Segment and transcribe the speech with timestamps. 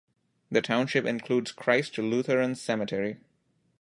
[0.49, 3.17] The township includes Christ Lutheran Cemetery.